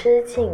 [0.00, 0.48] 之境。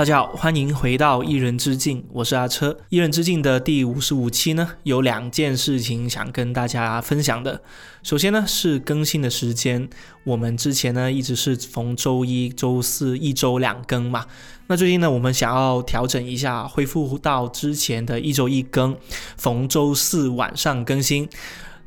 [0.00, 2.74] 大家好，欢迎回到一人之境，我是阿车。
[2.88, 7.60] 一人之境的第五十五期呢，有两件事情想跟大家分享的。
[8.02, 9.90] 首先呢是更新的时间，
[10.24, 14.24] 我们之前呢一直是逢周一、周四一周两更嘛。
[14.68, 18.96] 那最近呢，我们想要调整一下，恢复到之前的一周一更，
[19.36, 21.28] 逢周四晚上更新。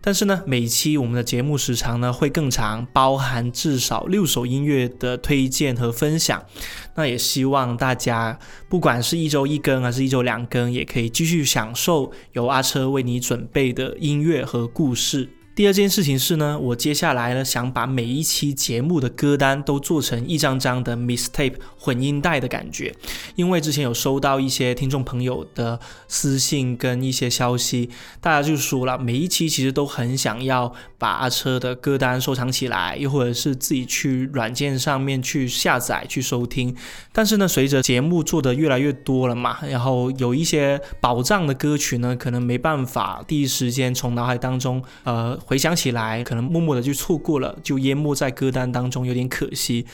[0.05, 6.43] 但是呢，每期我们的节目时长呢会更长，包含至少六首音乐的推荐和分享。
[6.95, 15.29] 那也希望大家，不管是一周一更还是一周两更，也可以继续享受由阿车为你准备的音乐和故事。
[15.55, 22.91] 第二件事情是呢，我接下来呢想把每一期节目的歌单都做成一张张的 mistape 混音带的感觉，
[23.35, 36.75] 因为之前有收到一些听众朋友的私信跟一些消息，大家就说了，每一期其实都很想要把阿车的歌单收藏起来，又或者是自己去软件上面去下载去收听，
[37.11, 45.39] 但是呢，随着节目做的越来越多了嘛，然后有一些宝藏的歌曲呢，可能没办法第一时间从脑海当中呃。
[45.45, 49.85] 回想起来，可能默默的就错过了，就淹没在歌单当中，有点可惜。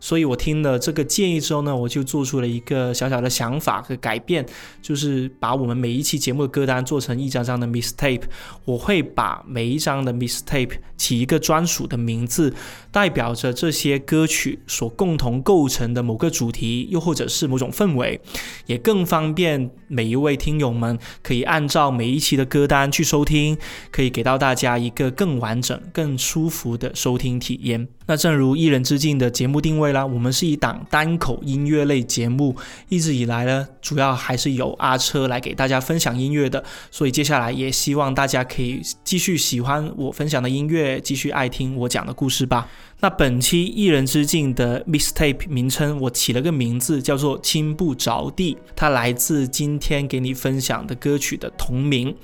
[0.00, 4.44] 所以我听了这个建议之后呢，我就做出了一个小小的想法和改变，
[4.82, 8.22] 就是把我们每一期节目的歌单做成一张张的 mistape。
[8.66, 12.52] 我会把每一张的 mistape 起一个专属的名字，
[12.90, 18.20] 代表着这些歌曲所共同构成的某个主题，又或者是某种氛围，
[18.66, 23.56] 也更方便每一位听友们可以按照每一期的歌单去收听，
[23.90, 27.86] 可以给到大家一个更完整、更舒服的收听体验。
[28.06, 32.54] 那正如一人之境的节目定位啦，我们是一档单口音乐类节目，
[32.88, 42.68] 一直以来呢，主要还是由阿车来给大家分享音乐的，所以接下来也希望大家可以继续喜欢我分享的音乐，继续爱听我讲的故事吧。
[43.00, 52.14] 那本期一人之境的 Mistape 名称，我起了个名字叫做“亲不着地”，它来自今天给你分享的歌曲的同名。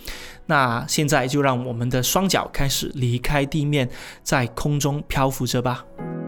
[0.46, 3.88] 那现在就让我们的双脚开始离开地面，
[4.22, 5.69] 在空中漂浮着吧。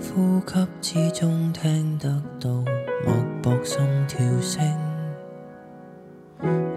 [0.00, 2.50] 呼吸之中听得到
[3.06, 4.62] 脉搏心跳声，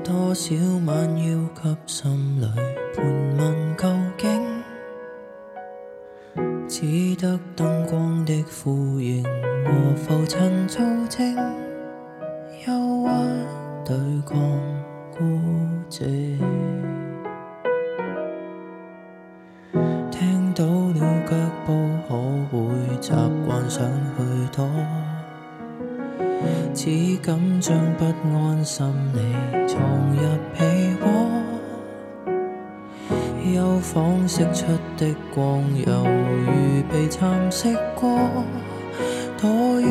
[0.04, 0.56] 多少
[0.86, 2.46] 晚要给心里
[2.96, 3.06] 盘
[3.38, 3.88] 问究
[4.18, 4.42] 竟，
[6.68, 11.36] 只得灯光的呼应和浮尘造证，
[12.68, 13.10] 忧郁
[13.86, 13.96] 对
[14.26, 14.40] 抗
[15.18, 15.24] 孤
[15.90, 16.40] 寂。
[23.06, 23.12] 习
[23.46, 24.68] 惯想去躲，
[26.74, 28.04] 只敢将不
[28.36, 28.84] 安心
[29.14, 29.20] 理
[29.68, 29.80] 藏
[30.16, 30.22] 入
[30.58, 31.06] 被窝。
[33.54, 34.66] 幽房释出
[34.98, 38.18] 的光，犹如被蚕食过，
[39.40, 39.86] 躲于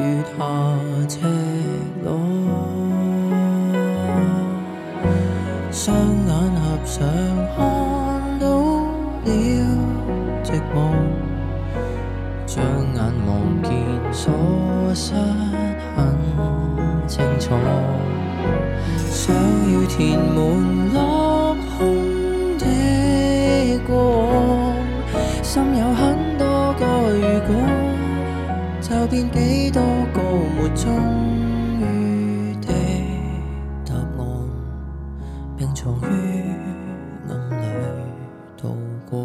[0.00, 0.42] 月下
[1.08, 1.20] 赤
[2.02, 2.18] 裸。
[5.70, 5.96] 双
[6.26, 7.06] 眼合上，
[19.96, 24.74] 填满落空的过往，
[25.40, 27.54] 心有很多个如果，
[28.80, 29.80] 就变几多
[30.12, 30.20] 个
[30.56, 30.90] 没终
[31.78, 32.66] 于的
[33.86, 34.26] 答案，
[35.56, 36.42] 并藏于
[37.28, 37.32] 暗
[37.62, 37.64] 里
[38.60, 38.76] 度
[39.08, 39.24] 过。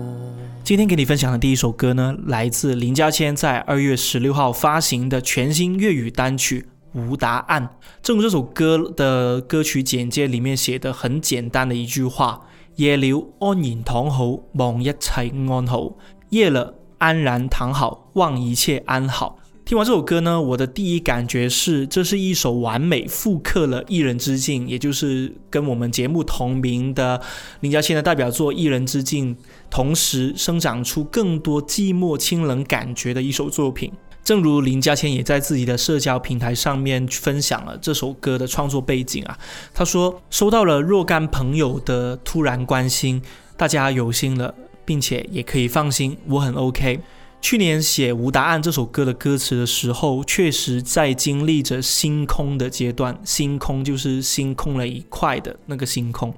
[0.63, 6.61] 今天给你分享的第一首歌呢，来自林家谦在二月十六号发行的全新粤语单曲
[7.07, 7.67] 《无答案》。
[8.01, 12.41] 正如这首歌的歌曲简介里面写的很简单的一句话
[12.75, 15.95] ：“夜了安然躺好，望一切安好。
[16.29, 27.21] 夜了安然躺好，望一切安好。”听完这首歌呢，我的第一感觉是，这是一首完美复刻了《一人之境》，也就是跟我们节目同名的
[27.59, 29.35] 林家谦的代表作《一人之境》，
[29.69, 33.91] 同时生长出更多寂寞清冷感觉的一首作品。
[34.23, 39.37] 正如林家谦也在自己的社交平台上面分享了这首歌的创作背景啊，
[39.73, 43.21] 他说收到了若干朋友的突然关心，
[43.57, 44.53] 大家有心了，
[44.85, 46.99] 并且也可以放心，我很 OK。
[47.41, 53.17] 去年写《无答案》这首歌的歌词的时候，确实在经历着星空的阶段。
[53.23, 56.35] 星空就是星空了一块的那个星空，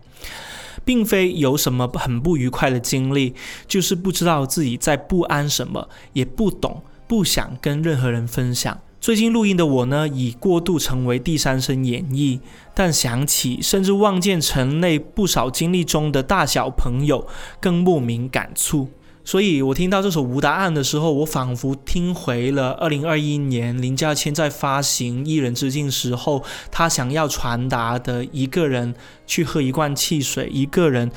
[0.86, 3.34] 并非有什么很不愉快的经历，
[3.68, 8.80] 就是不知道自己在不安什么，也不懂，不想跟任何人分享。
[9.02, 12.40] 最近录音的我呢，已过度成为第三声演绎，
[12.74, 17.28] 但想起甚至望见城内不少经历中的大小朋友，
[17.60, 18.88] 更莫名感触。
[19.26, 26.42] 所以我听到这首《无答案》的时候，我仿佛听回了二零二一年林家谦在发行《一人之境》时候，
[26.72, 28.96] 他想要传达的一个人
[29.28, 31.12] 去喝一罐汽水，一个人。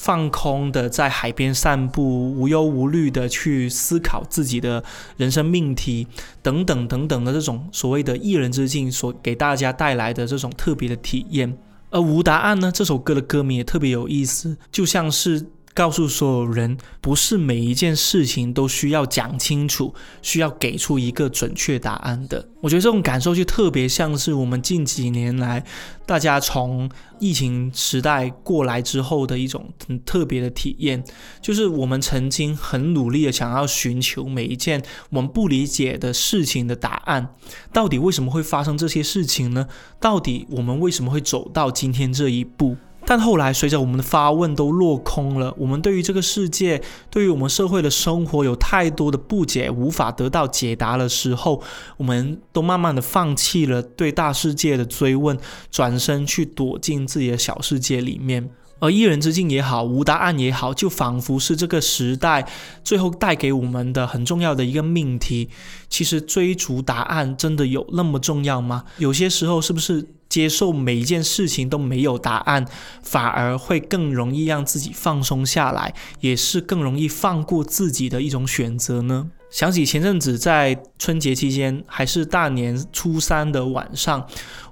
[0.00, 4.82] 放空的在海边散步，无忧无虑的去思考自己的
[5.18, 6.06] 人生命题，
[6.42, 11.56] 等等等等的这种所谓的一人之境所给大家带来的这种特别的体验。
[11.90, 15.46] 而无答案呢，这首歌的歌名也特别有意思，就像是。
[15.80, 22.46] 告诉所有人，不是每一件事情都需要讲清楚，需要给出一个准确答案的。
[22.60, 25.64] 我觉得这种感受就特别像是我们近几年来
[26.04, 26.86] 大家从
[27.18, 31.02] 疫情时代过来之后的一种很特别的体验，
[31.40, 37.34] 就是我们曾经很努力的想要寻求每一件我们不理解的事情的答案，
[37.72, 39.66] 到底为什么会发生这些事情呢？
[39.98, 42.76] 到底我们为什么会走到今天这一步？
[43.06, 46.80] 但后来，随着我们的发问都落空了，我们对于这个世界，
[47.10, 51.60] 对于我们社会的生活有太多的不解，无法得到解答的时候，
[51.96, 55.36] 我们都慢慢的放弃了对大世界的追问，
[55.70, 58.50] 转身去躲进自己的小世界里面。
[58.80, 62.48] 而一人之境也好，无答案也好，就仿佛是这个时代
[62.82, 65.48] 最后带给我们的很重要的一个命题。
[65.88, 68.84] 其实追逐答案真的有那么重要吗？
[68.98, 70.06] 有些时候是不是？
[70.30, 72.64] 接受每一件事情都没有答案，
[73.02, 79.26] 反而会更容易让自己放松下来，也是更容易放过自己的一种选择呢。
[79.50, 84.24] 想起前阵子在春节期间，还是大年初三的晚上，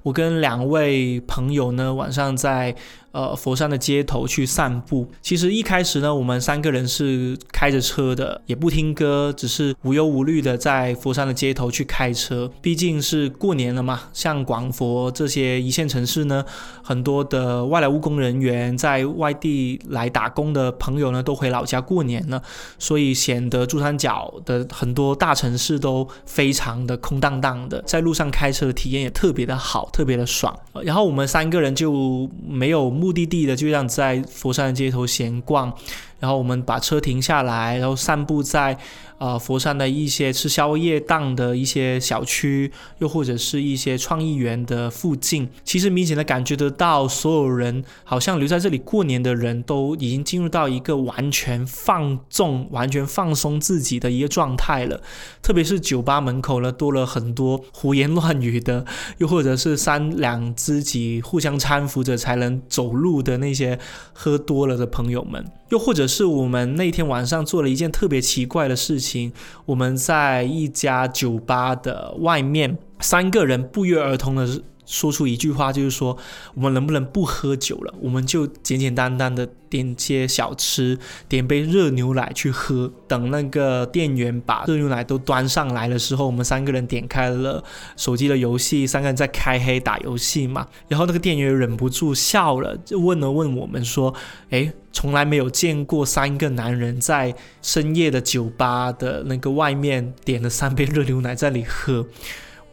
[0.02, 2.74] 我跟两位朋友呢，晚上在。
[3.10, 5.10] 呃，佛山的街头去散步。
[5.22, 12.48] 其实一开始呢，我们三个人是开着车的，也不听歌，只是无忧无虑的在佛山的街头去开车。
[12.60, 16.44] 毕竟是过年了嘛，像广佛这些一线城市呢，
[16.82, 22.40] 很多的外来务工人员在外地来打工的朋友呢，都回老家过年了，
[22.78, 27.82] 所以显得珠三角的很多大城市都非常的空荡荡的。
[27.82, 30.58] 在路上开车的体验也特别的好，特别的爽。
[30.82, 33.12] 然后我们三个人就没有目。
[33.12, 35.72] 的地的就这样在佛山街头闲逛，
[36.18, 38.78] 然后我们把车停下来，然后散步在。
[39.18, 55.02] 呃，佛山的一些吃宵夜档的一些小区，又或者是一些创意园的附近，其实明显的感觉得到，所有人好像留在这里过年的人都已经进入到一个完全放纵、完全放松自己的一个状态了。
[55.42, 58.86] 特别是酒吧门口呢，多了很多胡言乱语的，
[59.16, 63.76] 又或者是三两知己互相搀扶着才能走路的那些
[64.12, 65.44] 喝多了的朋友们。
[65.68, 69.32] 又或者是我们那天晚上做了一件特别奇怪的事情，
[69.66, 74.62] 我们在一家酒吧的外面，三个人不约而同的。
[74.88, 76.16] 说出一句话，就是说
[76.54, 77.94] 我们能不能不喝酒了？
[78.00, 80.98] 我们就简简单单的点些小吃，
[81.28, 82.90] 点杯热牛奶去喝。
[83.06, 87.62] 等那个店员把热牛奶都端上来的时候，我们三个人点开了
[87.98, 90.66] 手机的游戏，三个人在开黑打游戏嘛。
[90.88, 94.14] 然后那个店员忍不住笑了，就问了问我们说
[94.48, 102.06] ：“诶，从来没有见过三个男人在深夜的酒吧的那个外面点了三杯热牛奶在里喝。”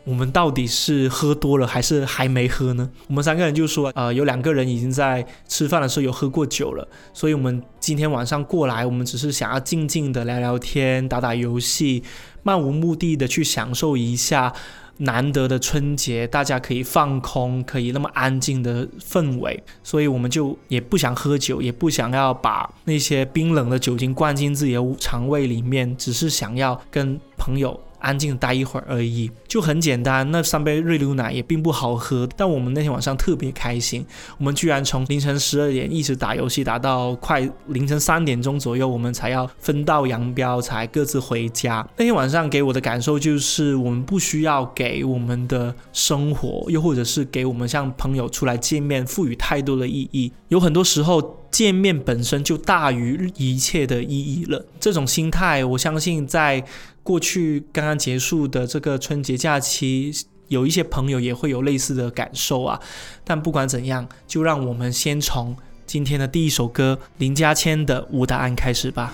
[0.05, 2.87] 我们到底是喝多了还是还没喝呢？
[3.07, 12.03] 我们三个人就说，呃，有两个人已经在吃饭的时候有喝过酒了，所以我们今天晚上过来，我们只是想要静静的聊聊天、打打游戏，
[12.43, 14.53] 漫无目的的去享受一下
[14.97, 27.79] 难得的春节，大家可以放空，可以那么安静的氛围，所以我们就也不想喝酒，也不想要把那些冰冷的酒精灌进自己的肠胃里面，只是想要跟朋友。
[28.05, 30.29] 安静待一会儿而已，就很简单。
[30.31, 34.05] 那三杯瑞牛奶也并不好喝，但我们那天晚上特别开心。
[34.37, 41.85] 我们居然从凌晨十二点一直打游戏，打到快凌晨三点钟左右，我们才要分道扬镳，才各自回家。
[41.97, 50.31] 那天晚上给我的感受就是，我们不需要给我们的生活，又或者是给我们像朋友出来见面赋予太多的意义。
[50.49, 51.41] 有很多时候。
[51.51, 54.65] 见面本身就大于一切的意义了。
[54.79, 56.63] 这种心态，我相信在
[57.03, 60.11] 过去刚刚结束的这个春节假期，
[60.47, 62.79] 有一些朋友也会有类似的感受啊。
[63.23, 69.13] 但不管怎样，就让我们先从今天的第一首歌林家谦的《无答案》开始吧。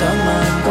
[0.00, 0.69] 知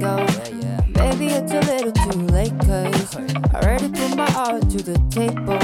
[0.00, 0.16] go.
[0.94, 5.60] Maybe it's a little too late, cause I already put my heart to the table.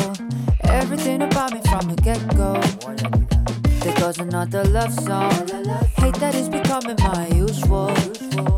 [0.65, 2.61] Everything about me from the get go.
[3.81, 5.33] There goes another love song.
[5.97, 7.95] Hate that it's becoming my usual.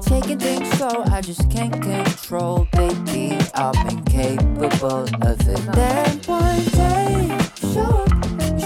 [0.03, 2.67] Taking things slow, I just can't control.
[2.73, 5.73] Baby, I'm incapable of it.
[5.73, 7.39] Then one day,
[7.73, 8.19] show up.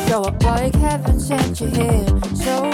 [0.09, 2.07] Show up like heaven sent you here.
[2.35, 2.71] So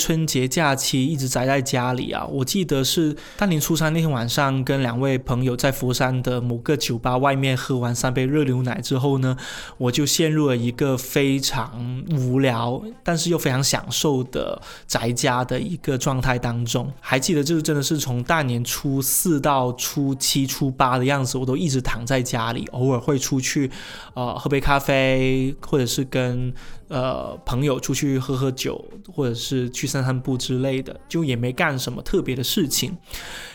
[0.00, 9.36] 春节假期一直宅在家里啊，我记得是大年初三那天晚上，跟两位朋友在佛山的某个酒吧外面喝完三杯热牛奶之后呢，
[9.76, 16.90] 我就陷入了一个非常无聊，但是又非常享受的宅家的一个状态当中。
[16.98, 23.70] 还记得就是真的是从大年初四到初七、初八的样子，我都一直躺在家里，偶尔会出去，
[24.14, 26.52] 呃，喝杯咖啡，或者是跟
[26.90, 32.94] 呃朋友出去喝喝酒，或者是去散散步之类的，就也没干什么特别的事情。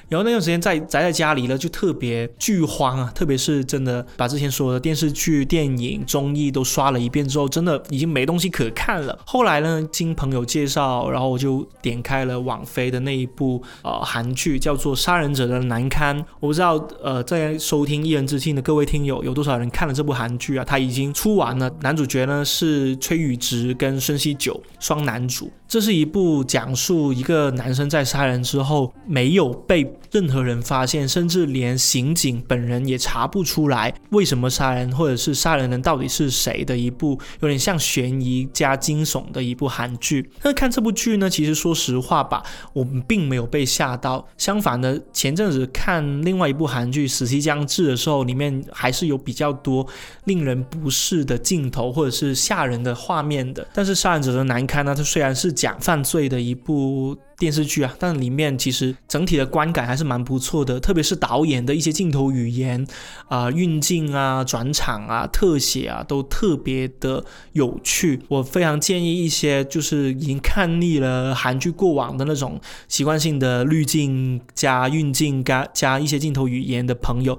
[0.10, 9.18] 然后那段时间在宅在家里呢，就特别剧荒啊，特别是真的把之前所有的电视剧、电影、综艺都刷了一遍之后，真的已经没东西可看了。
[9.26, 16.18] 后来呢，经朋友介绍，然后我就点开了网飞的那一部呃韩剧，叫做《杀人者的难堪》。
[16.40, 20.64] 我不知道呃在收听《一人之境》的各位听友有多少人看了这部韩剧啊？
[20.66, 25.52] 它已经出完了，男主角呢是崔宇植跟孙熙九双男主。
[25.68, 40.30] 这是一部讲述一个男生在杀人之后没有被任何人发现，甚至连刑警本人也查不出来为什么杀人，或者是杀人人到底是谁的一部有点像悬疑加惊悚的一部韩剧。
[40.44, 49.86] 那看这部剧呢，其实说实话吧，我们并没有被吓到，相反的，前阵子看另外一部韩剧《死期将至》的时候，里面还是有比较多
[50.26, 53.68] 令人不适的镜头或者是吓人的画面的。
[53.74, 62.86] 但是《杀人者的难堪》呢，它虽然是讲犯罪的一部电视剧啊，但里面其实整体的观感还是蛮不错的，特别是导演的一些镜头语言
[63.28, 67.24] 啊、运镜啊、转场啊、特写啊，都特别的
[67.54, 68.22] 有趣。
[68.28, 77.38] 我非常建议一些就是已经看腻了韩剧过往的那种习惯性的滤镜加运镜加加一些镜头语言的朋友。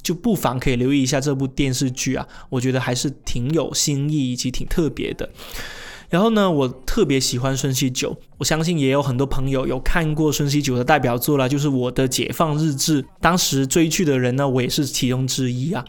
[0.00, 5.28] 就不妨可以留意一下这部电视剧啊，我觉得还是挺有新意以及挺特别的。
[6.10, 13.02] 然后呢，我特别喜欢孙熙九，我相信也有很多朋友有看过孙熙九的代表作啦，就是我的《解放日志》。
[13.20, 15.84] 当时追剧的人呢，我也是其中之一啊。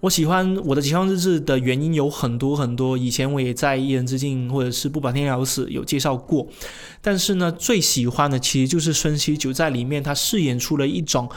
[0.00, 6.46] 我喜欢我的《解放日志》的原因有很多很多，以前我也在《一人之境》或者是《不把天聊死》有介绍过。
[7.00, 11.28] 但是呢，最喜欢的其实就是孙熙九在里面，他饰演出了一种。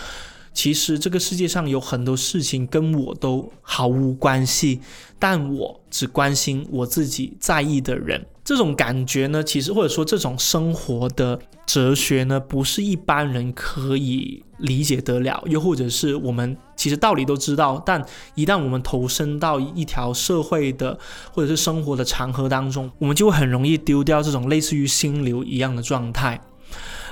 [0.57, 4.79] 其实这个世界上有很多事情跟我都毫无关系，
[5.19, 8.25] 但我只关心我自己在意的人。
[8.43, 15.43] 这种感觉呢，其实或者说这种生活的哲学呢，不是一般人可以理解得了。
[15.45, 20.97] 又或者是我们其实道理都知道，但一旦我们投身到一条社会的
[21.31, 26.41] 或者是生活的长河当中，我们就会很容易丢掉这种类似于心流一样的状态。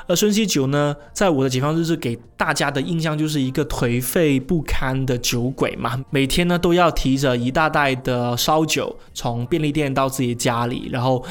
[0.08, 11.24] 而孙熙九呢，在我的解放日志给大家的印象就是一个颓废不堪的酒鬼嘛，每天呢都要提着一大袋的烧酒从便利店到自己家里，然后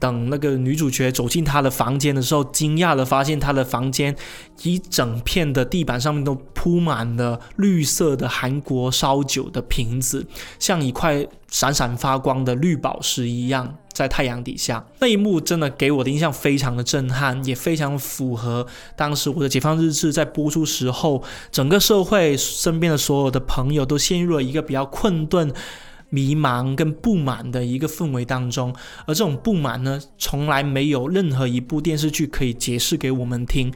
[0.00, 4.16] 等那个女主角走进他的房间的时候，惊讶的发现他的房间
[4.62, 10.26] 一整片的地板上面都铺满了绿色的韩国烧酒的瓶子，
[10.58, 14.84] 像一块闪闪发光的绿宝石一样，在太阳底下。
[15.00, 18.66] 那一幕真的给我的印象非常的震撼，也非常符合
[18.96, 25.52] 当时我的解放日志在播出时候，整个社会身边的所有的朋友都陷入了一个比较困顿。
[26.10, 28.74] 迷茫跟不满的一个氛围当中，
[29.06, 33.72] 而这种不满呢，从来没有任何一部电视剧可以解释给我们听，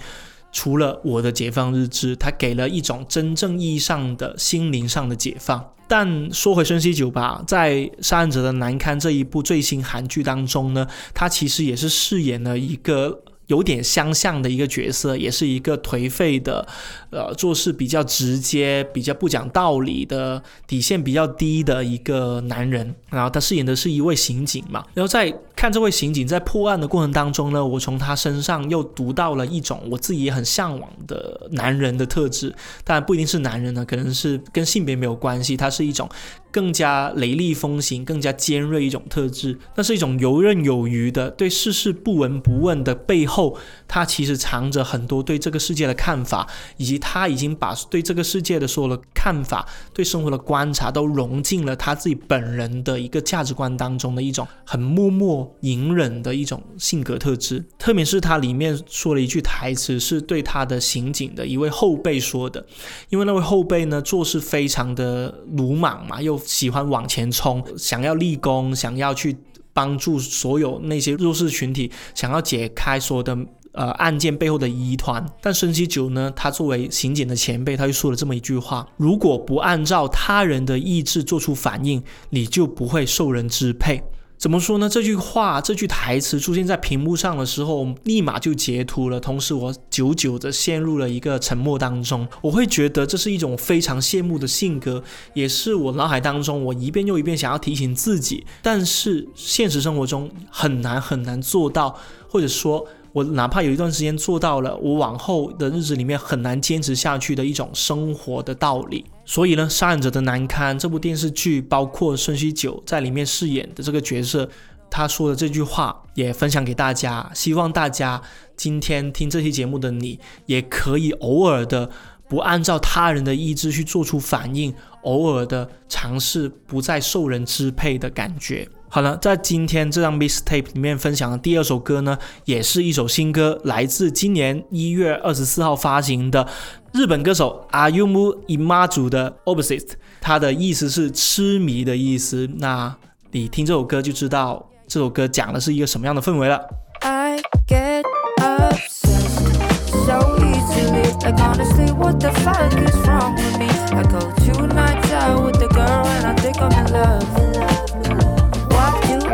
[0.53, 5.73] 除了《我的解放日志》，它给了一种真正意义上的心灵上的解放。
[5.89, 13.23] 但说回孙锡九吧，在《杀人者的难堪》这一部最新韩剧当中呢，他其实也是饰演了一个。
[13.47, 16.67] 有点相像的一个角色，也是一个颓废的，
[17.11, 22.95] 呃，做事比较直接、比较不讲道理的、底线比较低的一个男人。
[23.11, 24.85] 然后他饰演的是一位刑警嘛。
[24.95, 32.55] 然后在看这位刑警在破案的过程当中呢，我从他身上又读到了一种我自己也很向往的男人的特质。
[32.83, 36.09] 当然不一定是男人呢，可能是跟性别没有关系，他是一种。
[36.55, 43.59] 更加雷厉风行、更加尖锐一种特质，那是一种游刃有余的，对世事不闻不问的背后，
[43.89, 57.65] 他其实藏着很多对这个世界的看法，以及他已经把对这个世界的所有的看法、对生活的观察都融进了他自己本人的一个价值观当中的一种很默默隐忍的一种性格特质。
[57.81, 62.65] 特别是他里面说了一句台词，是对他的刑警的一位后辈说的，
[63.09, 69.37] 因为那位后辈呢做事非常的鲁莽嘛，又喜欢往前冲，想要立功，想要去
[69.73, 73.37] 帮助所有那些弱势群体，想要解开所有的
[73.73, 75.25] 呃案件背后的疑团。
[75.41, 84.03] 但孙锡九呢，他作为刑警的前辈，他就说了这么一句话：如果不按照他人的意志做出反应，你就不会受人支配。
[84.37, 84.89] 怎么说呢？
[84.89, 89.19] 这句话、这句台词出现在屏幕上的时候，立马就截图了。
[89.19, 92.29] 同时，我久久的陷入了一个沉默当中。
[92.43, 102.87] 我会觉得这是一种非常羡慕的性格，也是我脑海当中我一遍又一遍想要提醒自己，但是现实生活中很难很难做到，或者说。
[103.15, 109.05] 我哪怕有一段时间做到了，我往后的日子里面很难坚持下去的一种生活的道理。
[109.25, 114.51] 所以呢，《杀人者的难堪》这部电视剧，包括孙锡九在里面饰演的这个角色，
[114.91, 117.31] 他说的这句话也分享给大家。
[117.33, 118.21] 希望大家
[118.57, 121.89] 今天听这期节目的你，也可以偶尔的
[122.29, 124.75] 不按照他人的意志去做出反应，
[125.05, 128.69] 偶尔的尝试不再受人支配的感觉。
[128.95, 136.47] 好了，在今天这张 mixtape 里面分享的第二首歌呢，也是一首新歌，来自今年一月二十四号发行的
[136.93, 142.49] 日本歌手 Ayumu Imaju 的 Opposite，它的意思是痴迷的意思。
[142.59, 142.95] 那
[143.33, 146.61] 你听这首歌就知道这首歌讲的是一个什么样的氛围了。
[147.01, 148.05] I get
[148.39, 151.03] obsessed so easily.
[151.25, 153.67] Like honestly, what the fuck is wrong with me?
[153.91, 157.54] I go two nights out with the girl and I think I'm in love.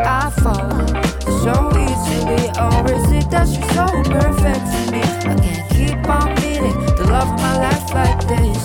[0.05, 0.69] I fall
[1.43, 2.49] so easily?
[2.91, 5.01] Is it that you're so perfect for me?
[5.01, 8.63] I can't keep on meeting the love of my life like this.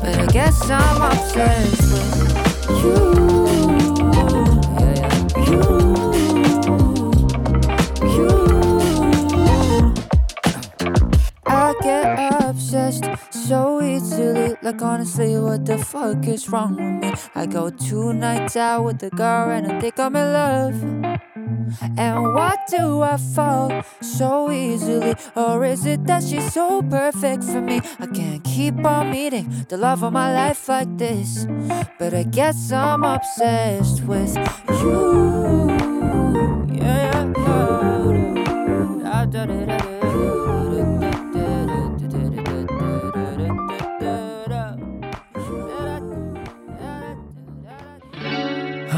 [0.00, 2.96] But I guess I'm obsessed with you.
[5.46, 5.64] You.
[8.16, 8.36] You.
[13.46, 14.56] So easily.
[14.60, 17.12] Like, honestly, what the fuck is wrong with me?
[17.36, 20.82] I go two nights out with a girl and I think I'm in love.
[21.96, 25.14] And why do I fall so easily?
[25.36, 27.80] Or is it that she's so perfect for me?
[28.00, 31.46] I can't keep on meeting the love of my life like this.
[32.00, 34.34] But I guess I'm obsessed with
[34.70, 35.70] you.
[36.74, 37.32] Yeah,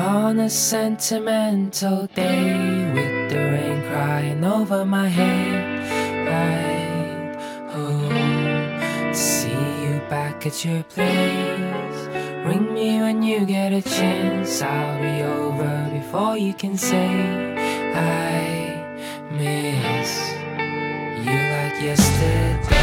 [0.09, 5.85] On a sentimental day with the rain crying over my head,
[6.27, 12.01] I hope to see you back at your place.
[12.47, 17.11] Ring me when you get a chance, I'll be over before you can say
[17.95, 20.11] I miss
[21.23, 22.78] you like yesterday.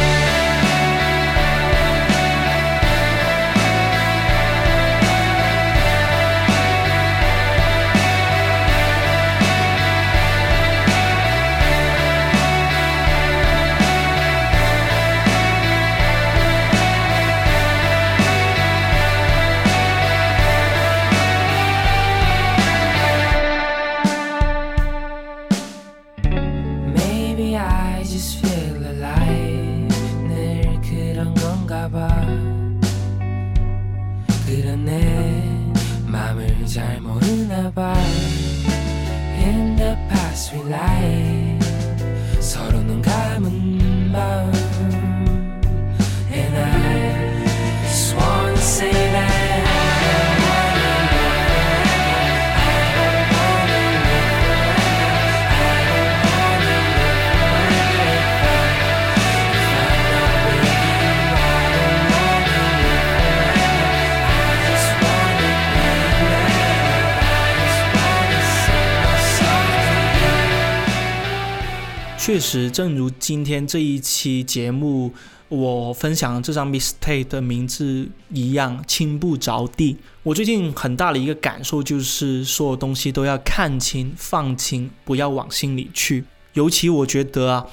[72.26, 75.12] 确实，正如今天这一期节目
[75.48, 79.96] 我分享这张 mistake 的名字一样，轻不着地。
[80.24, 86.24] 我最近很大的一个感受就是，所有东西都要看清、放轻，不要往心里去。
[86.54, 87.66] 尤其我觉得啊，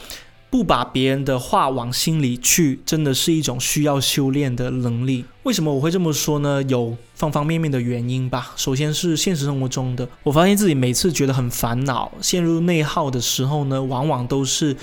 [0.54, 5.26] 不把别人的话往心里去，真的是一种需要修炼的能力。
[5.42, 6.62] 为什么我会这么说呢？
[6.68, 8.54] 有方方面面的原因吧。
[8.56, 14.78] 首先是现实生活中的，我发现自己每次觉得很烦恼、陷入内耗的时候呢，往往都是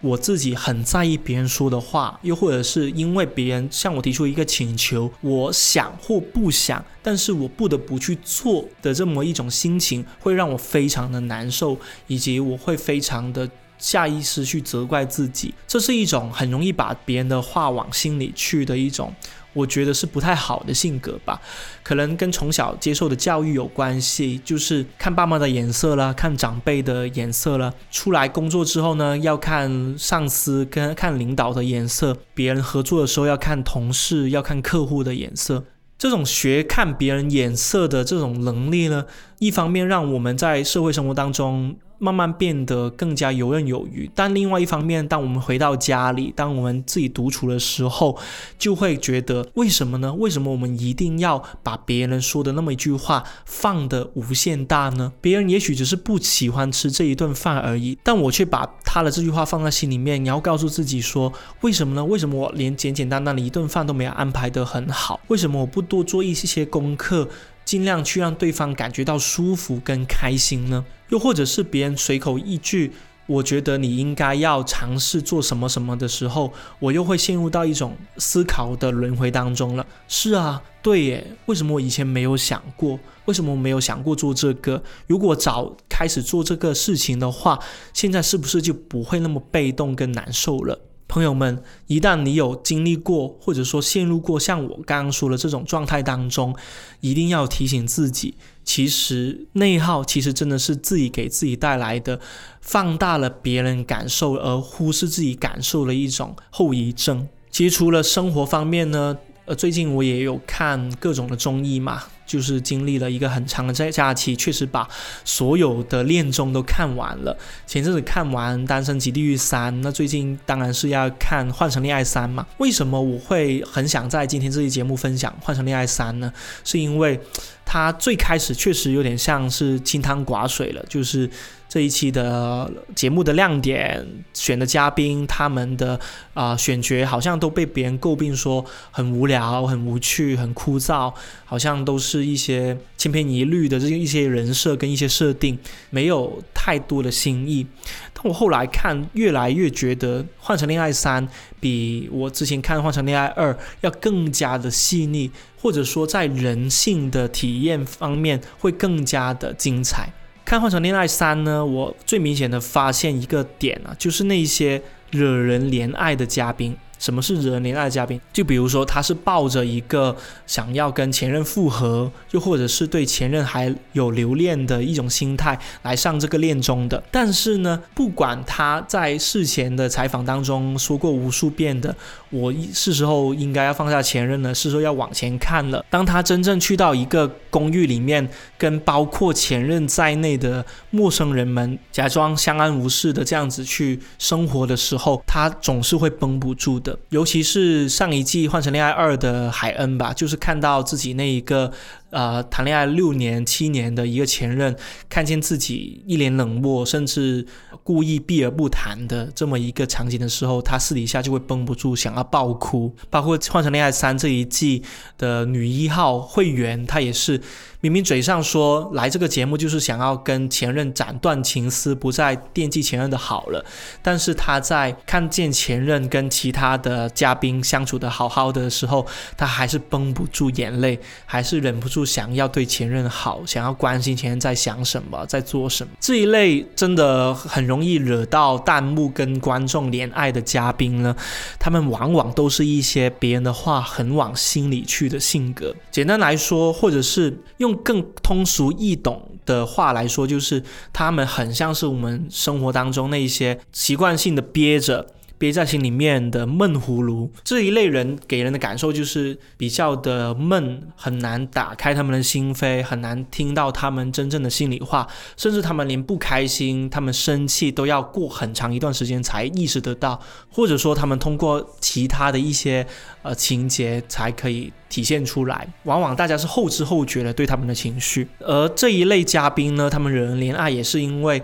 [0.00, 13.46] 我自己很在意别人说的话，又或者是因为别人向我提出一个请求，我想或不想，但是我不得不去做的这么一种心情，会让我非常的难受，以及我会非常的。
[13.80, 19.12] 下意识去责怪自己，这是一种很容易把别人的话往心里去的一种，
[19.52, 21.40] 我觉得是不太好的性格吧。
[21.82, 27.72] 可能跟从小接受的教育有关系，就是看爸妈的眼色啦，看长辈的眼色啦。
[27.90, 35.64] 出来工作之后呢，要看上司跟看领导的眼色；别人合作的时候要看同事，要看客户的眼色。
[35.98, 39.04] 这种学看别人眼色的这种能力呢，
[39.38, 48.18] 一方面让我们在社会生活当中慢慢变得更加游刃有余，但另外一方面，当我们回到家里，当我们自己独处的时候，
[48.58, 50.10] 就会觉得为什么呢？
[50.14, 55.12] 为什么我们一定要把别人说的那么一句话放得无限大呢？
[55.20, 62.02] 别人也许只是不喜欢吃这一顿饭而已，但我却把他的这句话放在心里面，然后告诉自己说，为什么呢？
[62.02, 65.20] 为什么我连简简单单的一顿饭都没有安排得很好？
[65.28, 67.28] 为什么我不多做一些功课？
[67.62, 70.84] 尽量去让对方感觉到舒服跟开心呢？
[71.10, 72.92] 又或者是别人随口一句
[73.26, 79.86] “我觉得你应该要尝试做什么什么”的时候，我又会陷入到一种思考的轮回当中了。
[80.08, 82.98] 是啊，对耶，为什么我以前没有想过？
[83.26, 84.82] 为什么我没有想过做这个？
[85.06, 87.60] 如果早开始做这个事情的话，
[87.92, 90.78] 现在是不是就不会那么被动跟难受了？
[91.10, 96.54] 朋友们，一旦你有经历过，或者说陷入过像我刚刚说的这种状态当中，
[97.00, 102.20] 一定要提醒自己，其实内耗其实真的是自己给自己带来的，
[102.60, 107.26] 放大了别人感受而忽视自己感受的一种后遗症。
[107.50, 112.04] 其实除了生活方面呢，呃，最近我也有看各种的综艺嘛。
[112.30, 114.88] 就是经历了一个很长的假假期，确实把
[115.24, 117.36] 所有的恋综都看完了。
[117.66, 122.46] 前阵子看完《单身即地狱三》，那最近当然是要看《换成恋爱三》嘛。
[122.58, 126.32] 为什么我会很想在今天这期节目分享《换成恋爱三》呢？
[126.62, 127.18] 是因为
[127.64, 131.28] 它最开始确实有点像是清汤寡水了，就是
[131.70, 134.04] 这一期的节目的亮点，
[134.34, 135.98] 选的嘉宾他们的
[136.34, 145.56] 啊、选角好像都被别人诟病说很无聊、很无趣、很枯燥，好像都是一些千篇一律的这一些人设跟一些设定，
[145.90, 147.64] 没有太多的新意。
[148.12, 151.24] 但我后来看，越来越觉得《换成恋爱三》
[151.60, 160.12] 比我之前看《换成恋爱二》要更加的细腻，或者说在人性的体验方面会更加的精彩。
[160.50, 164.82] 看《换成恋爱三》呢，我最明显的发现一个点啊，就是那些
[165.12, 166.76] 惹人怜爱的嘉宾。
[166.98, 168.20] 什么是惹人怜爱的嘉宾？
[168.30, 170.14] 就比如说，他是抱着一个
[170.46, 177.02] 想要跟前任复合，又或者是对前任还有留恋的一种心态来上这个恋综的。
[177.10, 181.96] 但是呢，不管他在事前的采访当中说过无数遍的，
[182.28, 185.82] 我是时候应该要放下前任了，是时候要往前看了。
[185.88, 188.28] 当他真正去到一个公寓里面，
[188.60, 196.98] 跟包括前任在内的陌生人们假装相安无事的这样子去生活的时候，他总是会绷不住的。
[197.08, 201.72] 尤其是上一季《换成恋爱二》的海恩吧，就是看到自己那一个
[202.10, 204.76] 呃谈恋爱六年、七年的一个前任，
[205.08, 207.46] 看见自己一脸冷漠，甚至
[207.82, 212.94] 故意避而不谈的这么一个场景的时候，他私底下就会绷不住，想要爆哭。
[213.08, 214.82] 包括《换成恋爱三》这一季
[215.16, 217.40] 的女一号会员，她也是
[217.80, 223.64] 明明嘴上说来这个节目就是想要跟前任斩断情丝，不再惦记前任的好了，
[224.02, 231.99] 但是她在看见前任跟其他的嘉宾相处的好好的时候，她还是绷不住眼泪，还是忍不住。
[232.00, 235.92] 处想要对前任好，想要关心前任在想什么，在做什么。
[236.00, 241.14] 这一类真的很容易惹到弹幕跟观众怜爱的嘉宾呢，
[241.58, 245.74] 他们往往都是一些别人的话很往心里去的性格。
[245.90, 255.06] 简单来说，或者是用更通俗易懂的话来说，就是他们很像是我们生活当中那些习惯性的憋着。
[255.40, 272.86] 憋在心里面的闷葫芦这一类人给人的感受就是比较的闷，很难打开他们的心扉，很难听到他们真正的心里话，甚至他们连不开心、他们生气都要过很长一段时间才意识得到，或者说他们通过其他的一些
[273.22, 275.66] 呃情节才可以体现出来。
[275.84, 281.42] 往往大家是后知后觉的对他们的情绪，而这一类嘉宾呢，他们惹人怜爱也是因为。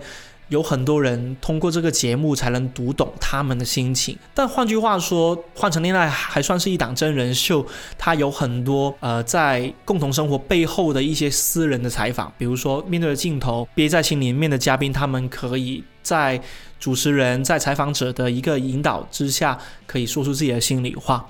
[0.49, 7.65] 有很多人通过这个节目才能读懂他们的心情，但换句话说，换成恋爱还算是一档真人秀，
[7.97, 16.41] 它有很多呃在共同生活背后的一些私人的采访，比如说面对着镜头憋在心里面的嘉宾，他们可以在
[16.79, 21.29] 主持人在采访者的一个引导之下，可以说出自己的心里话。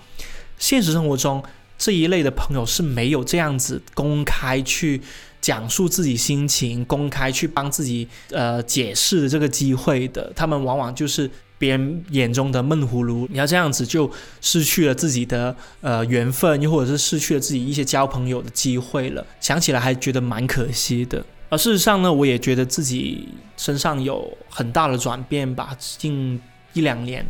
[0.59, 1.43] 现实生活中
[1.77, 5.01] 这一类的朋友是没有这样子公开去。
[5.47, 13.25] 讲述自己心情，公开去帮自己呃解释的这个机会的，他们往往就是别人眼中的闷葫芦。
[13.31, 19.25] 你要这样子就失去了自己的呃缘分，又或者是失去了自己一些交朋友的机会了。
[19.39, 21.25] 想起来还觉得蛮可惜的。
[21.47, 25.73] 而事实上呢，我也觉得自己身上有很大的转变吧。
[25.79, 26.37] 近
[26.73, 27.25] 一两年，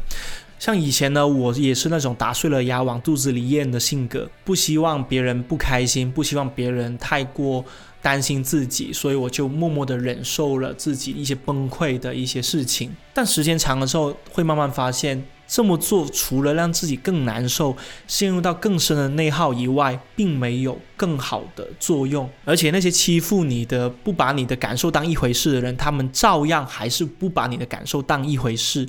[0.57, 7.63] 像以前呢，我也是那种打碎了牙往肚子里咽的性格，不希望别人不开心，不希望别人太过。
[8.01, 12.95] 担心自己，所以我就默默的忍受了自己一些崩溃的一些事情。
[13.13, 22.29] 但时间长了之后，会慢慢发现，这么做除了让自己更难受、陷入到更深的内耗以外，并没有更好的作用。
[22.45, 28.87] 而且那些欺负你的、不把你的感受当一回事的人，他们照样还是不把你的感受当一回事。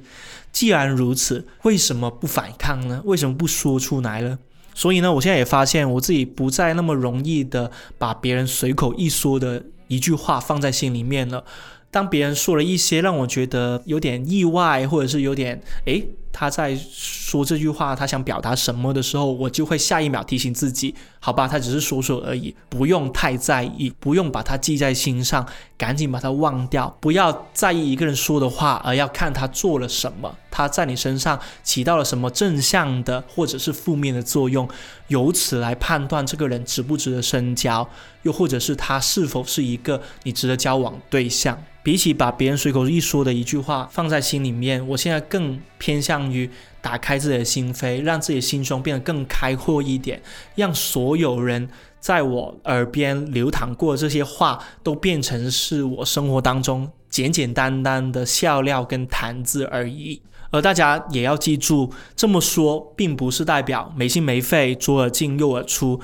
[0.52, 3.00] 既然如此，为什么不反抗呢？
[3.04, 4.38] 为什么不说出来呢？
[4.78, 11.42] 所以呢，我现在也发现我自己不再那么容易的把别人随口一说的一句话放在心里面了。
[11.90, 16.08] 当别人说了一些让我觉得有点意外，或者是有点诶。
[16.38, 25.44] 他在说这句话，他想表达什么的时候，我就会下一秒提醒自己，好吧，他只是说说而已，不用太在意，不用把它记在心上，
[25.76, 34.68] 赶紧把它忘掉，不要在意一个人说的话，而要看他做了什么，他在你身上起到了什么正向的或者是负面的作用，
[35.08, 37.88] 由此来判断这个人值不值得深交，
[38.22, 41.60] 又或者是他是否是一个你值得交往对象。
[41.88, 46.50] 比起把别人随口一说的一句话放在心里面，我现在更偏向于
[46.82, 50.20] 打开自己的心扉，让自己心胸变得更开阔一点，
[50.54, 51.66] 让所有人
[51.98, 60.20] 在我耳边流淌过这些话都变成是我生活当中简简单单的笑料跟谈资而已。
[60.50, 65.98] 而大家也要记住，这么说并不是代表没心没肺、左耳进右耳出，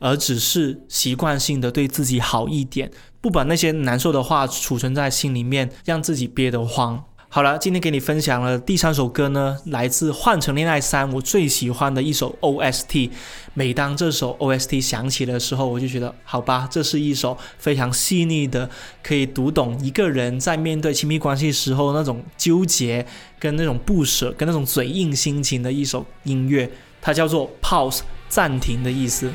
[0.00, 2.90] 而只是习惯性的对自己好一点。
[3.20, 7.04] 不把那些难受的话储存在心里面，让自己憋得慌。
[7.30, 13.10] 好了，今天给你分享了第三首歌呢，来自《换成恋爱三》，我最喜欢的一首 OST。
[13.52, 18.70] 每当这首 OST 响起的时候，我就觉得，好吧，这是一首非常细腻的，
[19.02, 23.04] 可以读懂一个人在面对亲密关系时候那种纠结、
[23.38, 26.70] 跟那种不舍、跟那种嘴硬心情的一首音乐。
[27.02, 28.00] 它叫做 Pause，
[28.30, 29.30] 暂停的意思。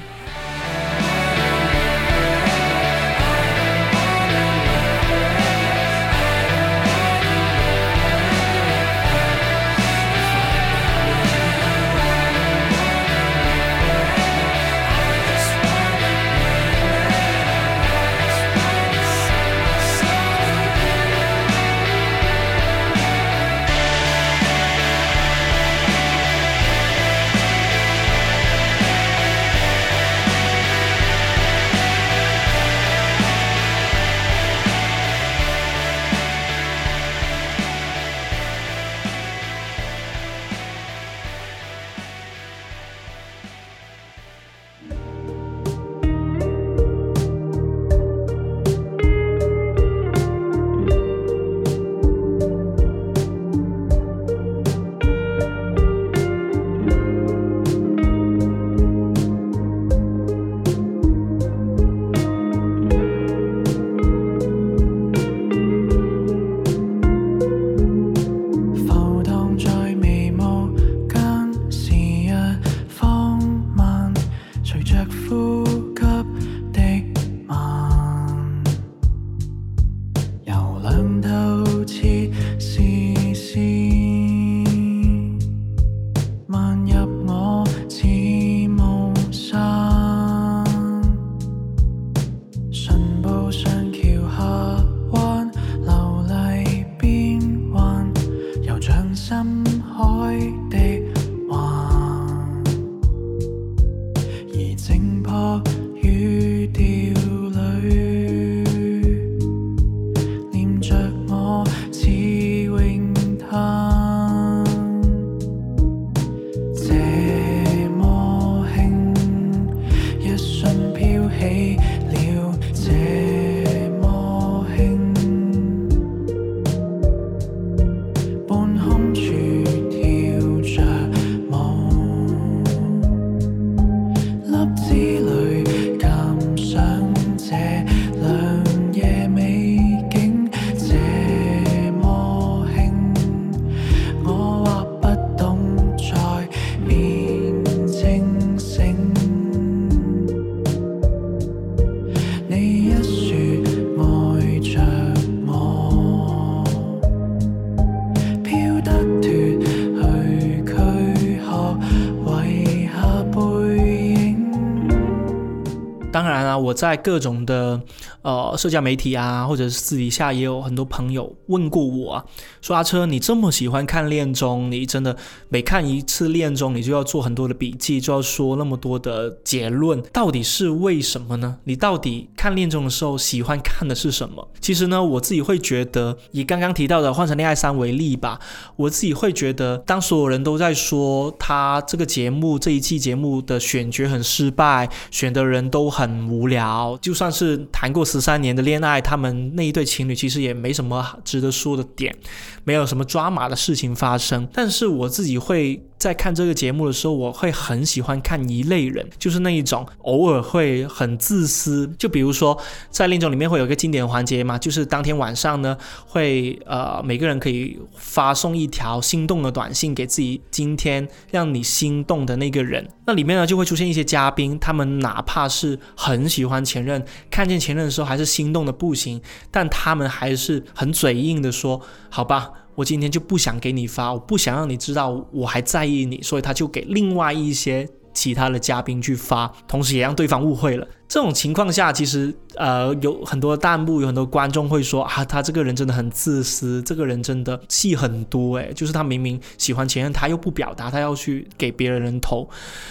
[166.74, 167.80] 在各种的
[168.24, 172.26] 呃社交媒体啊，或者是私底下也有很多朋友问过我啊，
[172.62, 175.16] 说阿车，你这么喜欢看恋综，你真的
[175.50, 181.58] 每看一次恋综，你就要做很多的笔记，就要说那么多的结论，到底是为什么呢？
[181.66, 184.50] 你到底看恋综的时候喜欢看的是什么？
[184.60, 188.40] 其实呢，我自己会觉得，以刚刚提到的《换成恋爱三》为例吧，
[188.78, 202.16] 我自己会觉得，当所有人都在说他这个节目这一季节目的选角很失败，选的人都很无聊，就算是谈过十三年的恋爱，他们那一对情侣其实也没什么值得说的点，
[202.64, 204.48] 没有什么抓马的事情发生。
[204.54, 232.52] 但是我自己会在看这个节目的时候，我会很喜欢看一类人，就是那一种偶尔会很自私，就比如说在恋综里面会有一个经典环节嘛，就是当天晚上呢，会呃每个人可以发送一条心动的短信给自己今天让你心动的那个人，那里面呢就会出现一些嘉宾，他们哪怕是很喜欢前任，看见前任的时候还是心动的不行，但他们还是很嘴硬的说，好吧。
[232.76, 240.88] 我今天就不想给你发，我不想让你知道我还在意你，所以他就给另外一些其他的嘉宾去发，同时也让对方误会了。
[241.08, 252.50] 这种情况下，其实呃有很多弹幕，有很多观众会说啊，他这个人真的很自私，这个人真的戏很多，诶，就是他明明喜欢前任，他又不表达，他要去给别人投，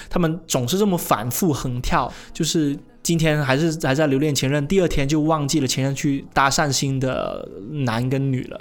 [0.09, 8.61] 他们总是这么反复横跳，就是今天还是还在留恋前任，第二天就忘记了前任去搭讪新的男跟女了。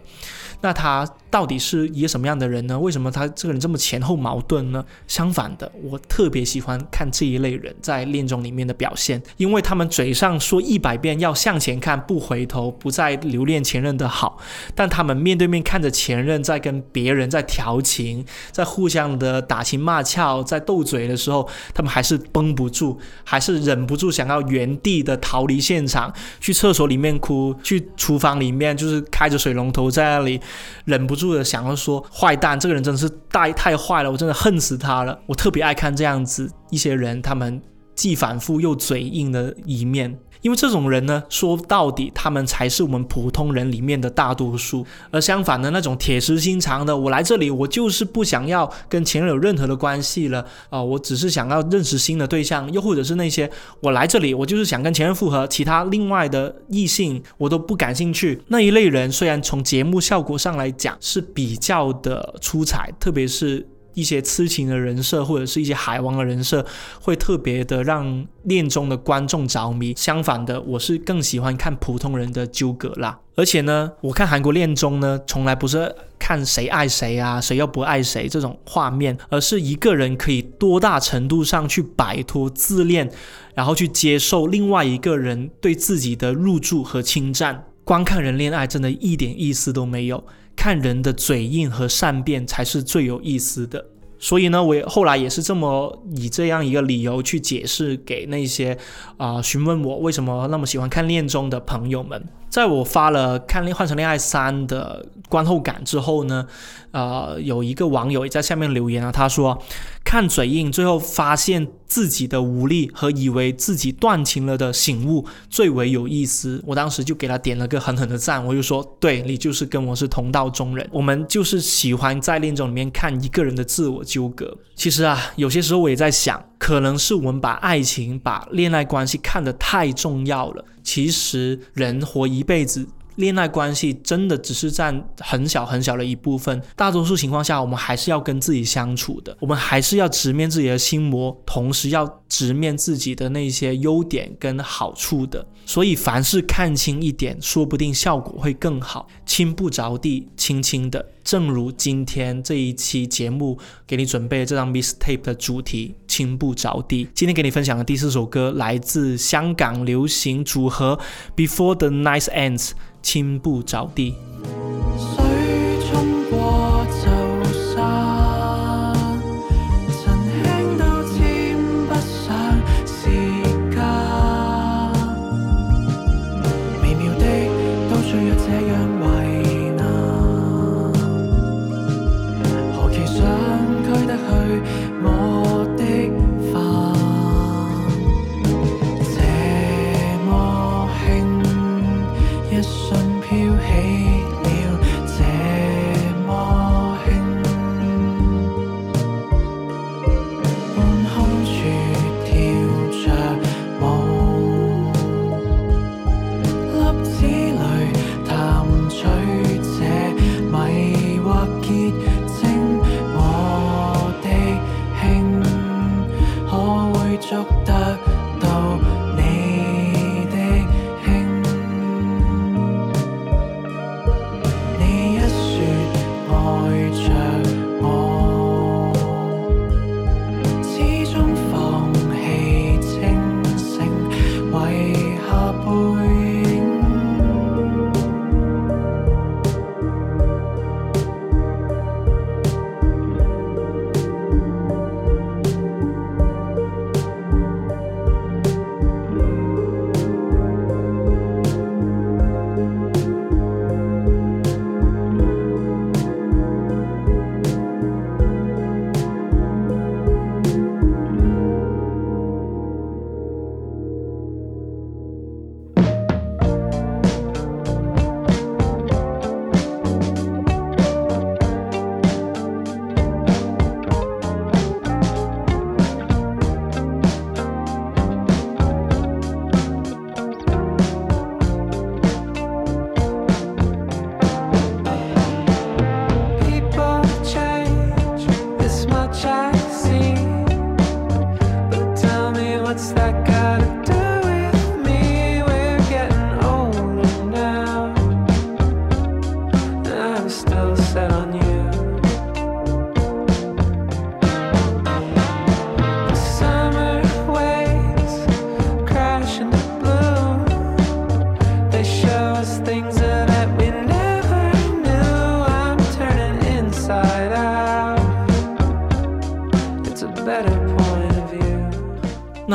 [0.63, 2.77] 那他到底是一个什么样的人呢？
[2.77, 4.85] 为什么他这个人这么前后矛盾呢？
[5.07, 14.37] 相反的，我特别喜欢看这一类人在恋综里面的表现，因为他们嘴上说一百遍要向前看，不回头，不再留恋前任的好，
[14.75, 30.39] 但他们面对面看着前任在跟别人在调情，在互相的打情骂俏，在斗嘴的时候，他们还是绷不住，还是忍不住想要原地的逃离现场，去厕所里面哭，去厨房里面就是开着水龙头在那里。
[30.85, 35.19] 忍不住的想要说坏蛋，这个人真的是太太坏了，我真的恨死他了。
[35.27, 37.61] 我特别爱看这样子一些人，他们
[37.93, 40.17] 既反复又嘴硬的一面。
[40.41, 44.85] 因为这种人呢，说到底，他们才是我们普通人里面的大多数。
[45.11, 53.49] 而相反的那种铁石心肠的，我来这里，我就是不想要跟前任有任何的关系了啊，我只是想要认识新的对象，又或者是那些
[53.79, 58.41] 我来这里，我就是想跟前任复合，其他另外的异性我都不感兴趣。
[58.47, 63.67] 那一类人，虽然从节目效果上来讲是比较的出彩，特别是。
[63.93, 66.65] 一些痴情的人设，或者是一些海王的人设，
[67.01, 69.93] 会特别的让恋中的观众着迷。
[69.95, 73.19] 相反的，我是更喜欢看普通人的纠葛啦。
[73.35, 83.09] 而且呢，我看韩国恋综呢，从来不是看谁爱谁啊，谁又不爱谁这种画面，而是一个人可以多大程度上去摆脱自恋，
[83.55, 87.65] 然后去接受另外一个人对自己的入住和侵占。
[87.83, 90.23] 光看人恋爱，真的一点意思都没有。
[90.55, 93.85] 看人的嘴硬和善变才是最有意思的，
[94.19, 98.77] 所以呢，我后来也是这么以这样一个理由去解释给那些
[99.17, 102.23] 啊询问我为什么那么喜欢看恋综的朋友们。
[102.51, 106.45] 在我发了看《恋换成恋爱三》的观后感之后呢，
[106.91, 109.57] 呃，有一个网友也在下面留言啊，他说
[110.03, 116.61] 看嘴硬，最后发现自己的无力和以为自己断情了的醒悟最为有意思。
[116.67, 124.57] 我当时就给他点了个狠狠的赞，我就说，对你就是跟我是同道中人，我们就是喜欢在恋综里面看一个人的自我纠葛。
[124.75, 130.65] 其实啊，有些时候我也在想，可能是我们把爱情、把恋爱关系看得太重要了。
[130.83, 132.87] 其实人活一辈子，
[133.21, 136.61] 恋爱关系真的只是占很小很小的一部分。
[136.75, 145.45] 大多数情况下，我们还是要跟自己相处的，我们还是要直面自己的心魔，同时要直面自己的那些优点跟好处的。
[145.65, 149.07] 所以，凡事看清一点，说不定效果会更好。
[149.25, 151.05] 轻不着地，轻轻的。
[151.23, 160.99] 正如今天这一期节目给你准备这张 Mistape 的主题《轻不着地》，今天给你分享的第四首歌来自香港流行组合
[161.35, 162.69] Before the Night Ends，
[163.01, 164.13] 《轻不着地》。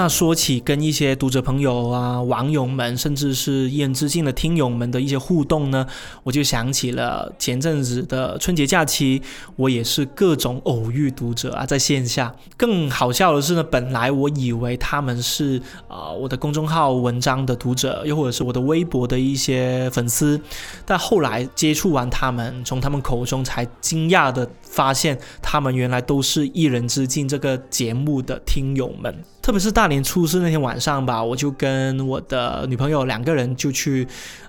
[0.09, 5.86] 说起跟一些读者朋友啊、网友们，甚至是一人之境的听友们的一些互动呢，
[6.22, 9.22] 我就想起了前阵子的春节假期，
[9.57, 12.34] 我也是各种偶遇读者啊，在线下。
[12.57, 20.40] 更好笑的是呢，本来我以为他们是啊、我的公众号文章的读者，又或者是我的微博的一些粉丝，
[20.84, 29.24] 但后来接触完他们，从他们口中才惊讶的发现，他们原来都是一人之境这个节目的听友们。
[29.47, 34.05] 特别是大年初四那天晚上吧，我就跟我的女朋友两个人就去，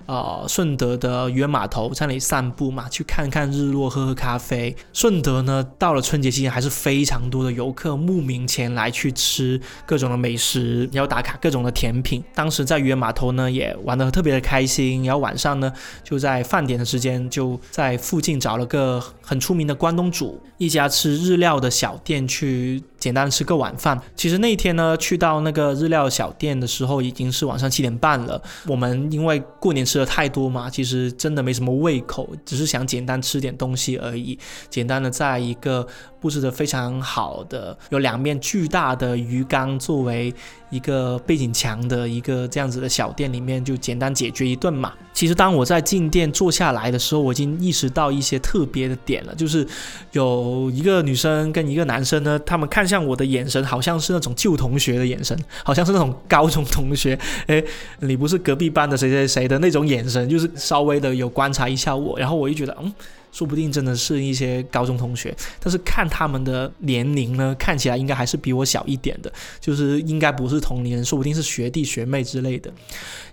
[0.06, 4.74] 呃，顺德的渔人码头在那里散步嘛，去看看日落，喝喝咖啡。
[4.92, 12.20] 顺德呢，到了春节期间还是非常多的游客慕名前来去吃各种的美食，要打卡各种的甜品。
[12.34, 15.04] 当时在渔人码头呢，也玩得特别的开心。
[15.04, 15.72] 然后晚上呢，
[16.02, 24.00] 就在饭点的时间，就在附近找了个很出名的关东煮一家吃日料的小店去简单吃个晚饭。
[24.16, 28.40] 其实那一天呢，去到那个日料小店的时候，已经是晚上七点半了。
[28.66, 34.38] 我们因为过年吃的太多嘛，其实真的没什么胃口，只是想简单吃点东西而已。
[34.68, 35.86] 简单的在一个
[36.20, 40.34] 布置的非常好的，有两面巨大的鱼缸作为
[40.70, 44.92] 一个背景墙的一个这样子的小店里面，就简单解决一顿嘛。
[45.12, 49.66] 其实当我在进店坐下来的时候，我已经意识到一些特别的点了，就是
[50.12, 57.16] 有一个女生跟一个男生呢，他们看像我的眼神好像是那种旧同学的眼神，好像是那种高中同学，
[57.46, 57.62] 哎，
[58.00, 62.92] 你不是隔壁班的谁谁谁的那种眼神，就是稍微的有观察一下我，然后我就觉得，嗯。
[63.38, 72.68] 说不定真的是一些高中同学，但是看他们的年龄呢，看起来应该还是比我小一点的，就是应该不是同龄人，说不定是学弟学妹之类的。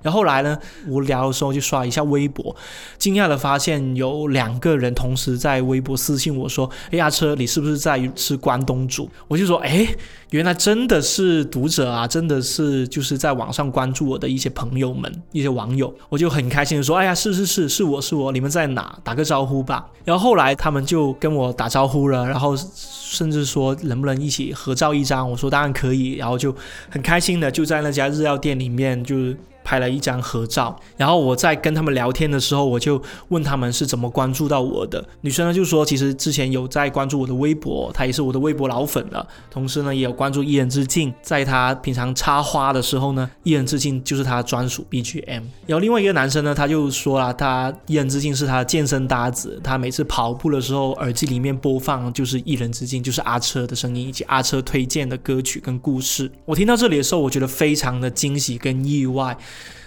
[0.04, 2.56] 然后来呢，无聊的时候就刷一下微博，
[3.00, 9.88] 惊讶的发现有两个人同时在微博私信我说：“哎呀，车，你是不是在吃关东煮？”我就说：“哎，
[10.30, 19.00] 原来真的是读者啊，真的是就是在网上关注我的一些朋友们，一些网友。”我就很开心的说：“哎呀，是是是，是我是我，你们在哪？
[19.04, 25.30] 打个招呼吧。”然后后来他们就跟我打招呼了，然后甚至说能不能一起合照一张？
[25.30, 26.56] 我说当然可以，然后就
[26.90, 29.38] 很开心的就在那家日料店里面就是。
[29.66, 35.04] 拍了一张合照，然后我在跟他们聊天的时候，我就问他们是怎么关注到我的。
[35.22, 45.42] 女生呢就说，其实之前有在关注我的微博，她也是我的微博老粉了，同时呢也有关注一人之境，在她平常插花的时候呢， 一人之境就是她专属 BGM。
[45.66, 56.32] 然后另外一个男生呢，他就说了，他一人之境是他的健身搭子，他每次跑步的时候，耳机里面播放就是一人之境，就是阿车的声音以及阿车推荐的歌曲跟故事。
[56.46, 59.36] 我听到这里的时候，我觉得非常的惊喜跟意外。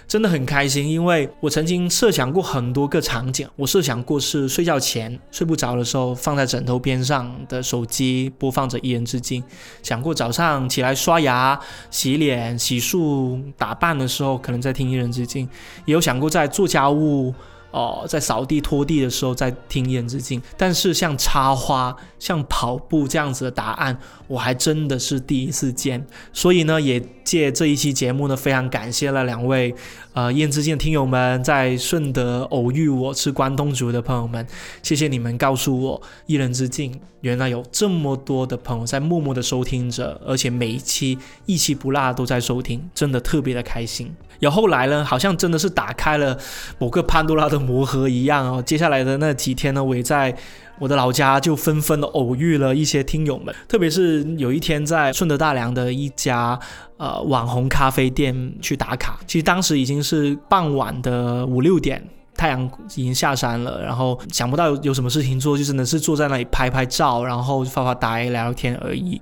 [0.09, 3.47] 真的很开心，因为我曾经设想过很多个场景。
[3.55, 9.39] 我设想过是睡觉前睡不着的时候，放在枕头边上的手机播放着《一人之境》；
[9.83, 11.59] 想过早上起来刷牙、
[11.91, 15.45] 洗脸、洗漱、打扮的时候，可能在听《一人之境》；
[15.85, 17.31] 也有想过在做家务。
[17.71, 23.97] 哦，在扫地拖地的时候在听《一人之境》，但是像插花、像跑步这样子的答案，
[24.27, 26.05] 我还真的是第一次见。
[26.33, 29.73] 所以呢，也借这一期节目呢，非常感谢了两位
[30.19, 34.45] 呃《一人之境》的听友们，在顺德偶遇我吃关东煮的朋友们，
[34.83, 44.13] 谢谢你们告诉我《一人之境》原来有这么多的朋友在默默的收听着，而且每一期一期不落都在收听，真的特别的开心。
[44.39, 46.37] 然后来呢，好像真的是打开了
[46.79, 48.61] 某个潘多拉的魔盒一样哦。
[48.61, 50.35] 接下来的那几天呢，我也在
[50.79, 56.59] 我的老家就纷纷的偶遇了一些听友们，特别是有一天在顺德大良的一家
[56.97, 62.03] 呃网红咖啡店去打卡，其实当时已经是傍晚的五六点。
[62.35, 69.21] 太阳已经下山了，然后想不到有有什么事情做，就真的是坐在那里拍拍照，然后发发呆、聊聊天而已。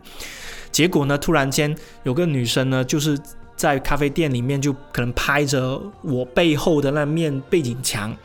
[0.72, 3.18] 结果呢，突然间有个女生呢，就是
[3.55, 8.16] 在咖啡店里面就可能拍着我背后的那面背景墙，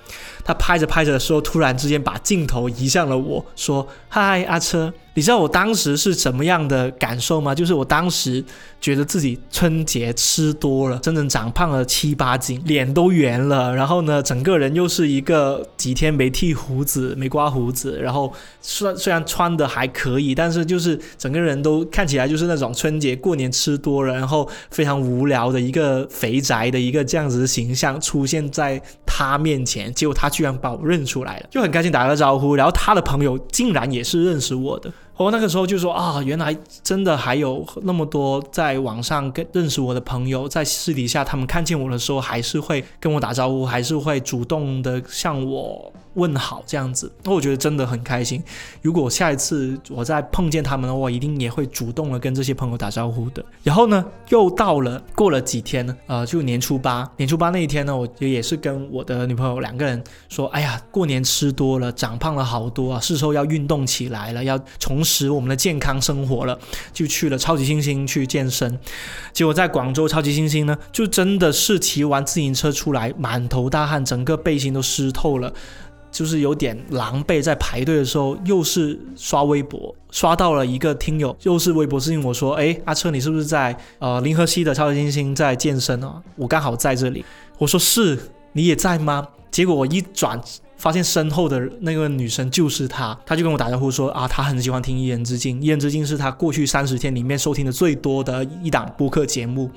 [0.44, 7.54] 他拍着拍着的时候，突然之间把镜头移向了我，说：“嗨，阿车。”你知道我当时是什么样的感受吗？
[7.54, 8.42] 就是我当时
[8.80, 18.32] 觉得自己春节吃多了，真正长胖了七八斤，脸都圆了，然后呢，整个人又是一个几天没剃胡子、没刮胡子，然后
[18.62, 34.90] 虽虽然穿的还可以，但是就是整个人都看起来就是那种春节过年吃多了，然后非常无聊的一个肥宅的一个这样子的形象出现在他面前，结果他居然把我认出来了，就很开心打个招呼，然后他的朋友竟然也是认识我的。
[35.16, 45.92] 我那个时候就说啊，原来真的还有那么多在网上跟认识我的朋友，在私底下他们看见我的时候，还是会跟我打招呼，还是会主动的向我。
[46.14, 48.42] 问好这样子，那我觉得真的很开心。
[48.80, 53.44] 如果下一次我再碰见他们的话，一定也会主动的跟这些朋友打招呼的。
[53.62, 66.58] 然后呢，又到了过了几天呢，呃，就年初八，年初八那一天呢，我也是跟我的女朋友两个人说，哎呀，过年吃多了，长胖了好多啊，是时候要运动起来了，要重拾我们的健康生活了，
[66.92, 68.78] 就去了超级星星去健身。
[69.32, 75.52] 结果在广州超级星星呢，就真的是骑完自行车出来，满头大汗，整个背心都湿透了。
[76.12, 86.22] 就是有点狼狈，在排队的时候，又是刷微博，刷到了一个听友，又是微博私信我说：“哎，阿车，你是不是在呃林和西的超级星星在健身啊？
[86.36, 87.24] 我刚好在这里。”
[87.56, 88.18] 我说：“是，
[88.52, 90.38] 你也在吗？”结果我一转，
[90.76, 99.70] 发现身后的那个女生就是她，她就跟我打招呼说：“啊，她很喜欢听《一人之境》，《一人之境》是她过去三十天里面收听的最多的一档播客节目，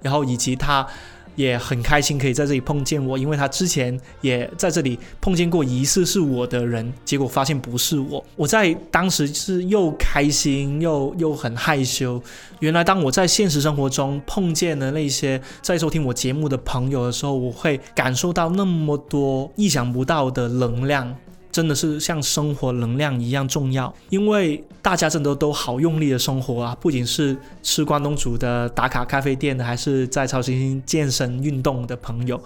[0.00, 0.86] 然后以及她。”
[1.34, 8.24] 也很开心可以在这里碰见我，因为他之前也在这里碰见过疑似是我的人，结果发现不是我。
[8.36, 12.22] 我在当时是又开心又又很害羞。
[12.60, 21.16] 原来当我在现实生活中碰见了那些在收听我节目的朋友的时候，我会感受到那么多意想不到的能量。
[21.52, 26.74] 真的是像生活能量一样重要，因为大家真的都好用力的生活啊！
[26.80, 32.42] 不仅是吃关东煮的打卡咖啡店的，还是在超新星健身运动的朋友，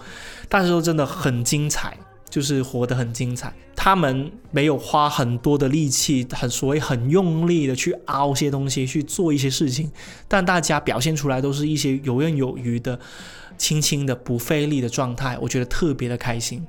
[0.49, 1.97] 大家都真的很精彩，
[2.29, 3.53] 就是活得很精彩。
[3.77, 9.89] 他们没有花很多的力气，很所谓很用力的去凹些东西，去做一些事情，
[10.27, 12.99] 但大家表现出来都是一些游刃有余的、
[13.57, 16.67] 轻轻的、不费力的状态，我觉得特别的开心。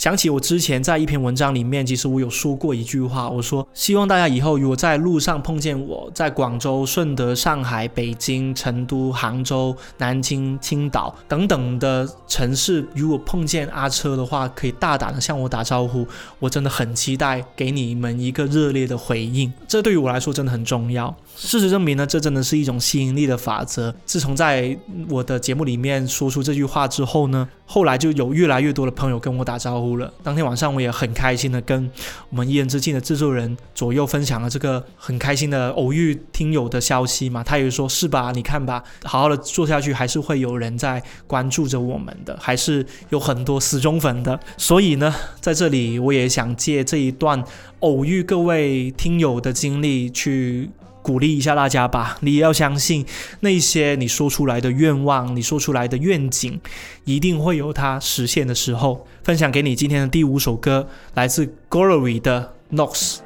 [0.00, 16.06] 想起我之前在一篇文章里面，其实我有说过一句话，我说希望大家以后如果在路上碰见我，在广州、顺德、上海、北京、成都、杭州、南京、青岛等等的城市，如果碰见阿车的话，可以大胆的向我打招呼，
[16.38, 21.14] 我真的很期待给你们一个热烈的回应，这对于我来说真的很重要。
[21.36, 23.94] 事实证明呢，这真的是一种吸引力的法则。
[24.04, 24.76] 自从在
[25.08, 30.12] 我的节目里面说出这句话之后呢，后来就有越来越多的朋友跟我打招呼了。
[30.22, 31.90] 当天晚上我也很开心的跟
[32.28, 37.42] 我们一人之境的制作人左右分享了这个很开心的偶遇听友的消息嘛。
[37.42, 38.32] 他也说是吧？
[38.32, 44.38] 你看吧，好好的做下去，还是会有人在关注着我们的，还是有很多死忠粉的。
[44.58, 47.42] 所以呢，在这里我也想借这一段
[47.78, 50.68] 偶遇各位听友的经历去。
[51.02, 53.04] 鼓励一下大家吧，你也要相信
[53.40, 56.60] 那些你说出来的愿望，你说出来的愿景，
[57.04, 59.06] 一定会有它实现的时候。
[59.22, 63.18] 分享给你今天的第五首歌，来自 Glory 的 Nox。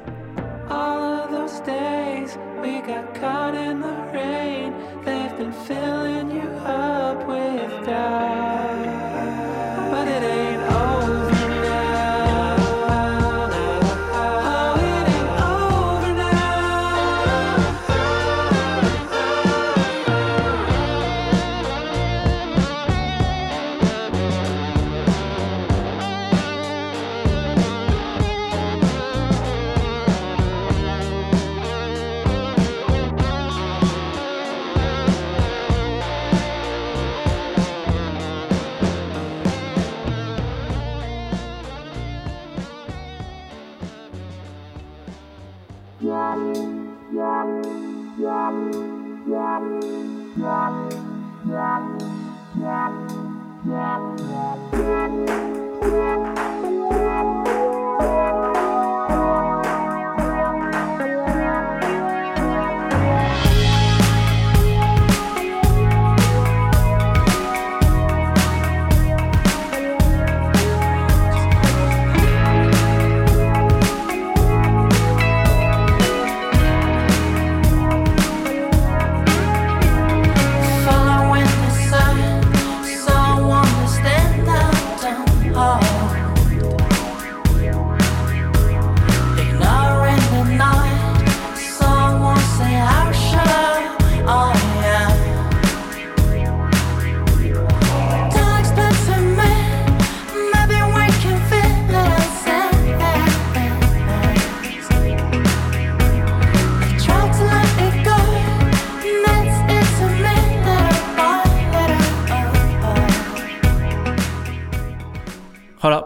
[46.01, 46.35] Yeah.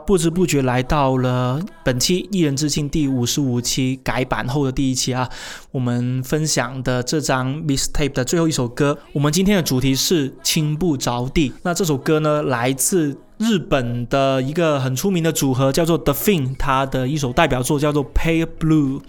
[0.10, 5.30] 不知不觉来到了本期《一人之境》第五十五期改版后的第一期啊，
[5.70, 11.54] 我们分享的这张 Mistape 的最后一首歌，我们今天的主题是亲不着地。
[11.62, 13.16] 那这首歌呢，来自。
[13.40, 19.02] 日本的一个很出名的组合叫做 The Fin，他的一首代表作叫做 Pale Blue，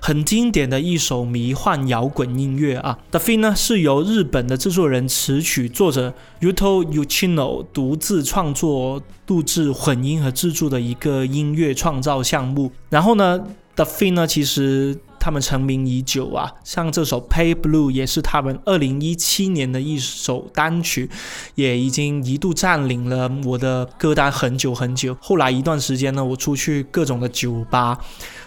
[0.00, 2.96] 很经典的一首迷幻摇滚音乐啊。
[3.10, 12.70] The Fin 呢是由日本的制作人、词曲作者 Yuto Uchino 独自创作、录制、混音和制作的一个音乐创造项目。
[12.88, 14.96] 然后呢，The Fin 呢其实。
[15.22, 21.08] 他们成名已久啊，像这首《Pay Blue》也是他们二零一七年的一首单曲，
[21.54, 25.16] 也已经一度占领了我的歌单很久很久。
[25.20, 27.96] 后来一段时间呢，我出去各种的酒吧，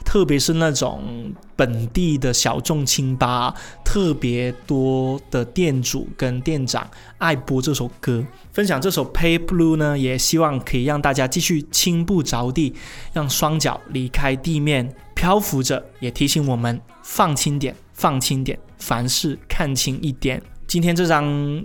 [0.05, 3.53] 特别是那种本地的小众清吧，
[3.83, 8.23] 特别多的店主跟店长爱播这首歌。
[8.53, 12.73] 分享这首《Pay Blue》呢，也希望可以让大家继续轻不着地，
[13.11, 14.95] 让双脚离开地面。
[15.15, 20.41] 漂浮着，也提醒我们放轻点，放轻点，凡事看清一点。
[20.67, 21.23] 今天这张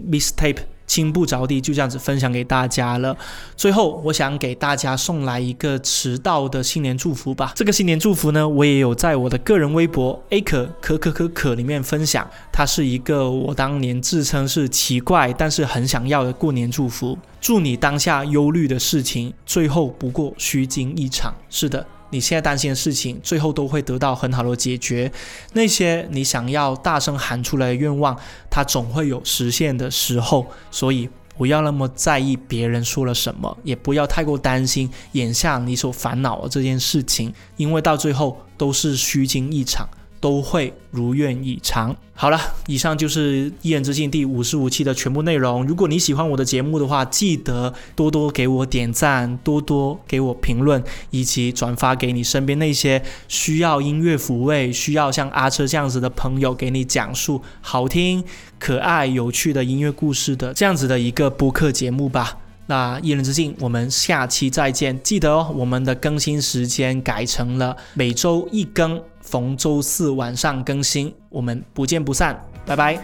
[0.09, 0.59] Mistape
[0.91, 3.16] 轻不着地就这样子分享给大家了。
[3.57, 7.53] 最后，我想给大家送来一个迟到的新年祝福吧。
[7.55, 12.28] 这个新年祝福呢，我也有在我的个人微博 A 可可可可可里面分享。
[12.53, 17.16] 它是一个我当年自称是奇怪，但是很想要的过年祝福。
[17.41, 21.32] 祝你当下忧虑的事情，最后不过虚惊一场。
[21.49, 21.86] 是的。
[22.11, 25.11] 你现在担心的事情，最后都会得到很好的解决。
[25.53, 28.17] 那些你想要大声喊出来的愿望，
[28.51, 30.47] 它总会有实现的时候。
[30.71, 31.09] 所以
[31.39, 39.89] 不要那么在意别人说了什么，也不要太过担心眼下你所烦恼的这件事情，因为到最后都是虚惊一场。
[40.21, 41.97] 都会如愿以偿。
[42.14, 45.66] 好了，以上就是《一人之境》第五十五期的全部内容。
[45.66, 58.23] 如果你喜欢我的节目的话，记得多多给我点赞，多多给我评论，以及转发给你身边那些需要音乐抚慰、需要像阿车这样子的朋友，给你讲述好听、
[58.59, 62.37] 可爱、有趣的音乐故事的这样子的一个播客节目吧。
[62.66, 65.03] 那《一人之境》，我们下期再见。
[65.03, 69.01] 记得哦，我们的更新时间改成了每周一更。
[69.31, 73.01] 逢周四晚上更新，我们不见不散，拜拜。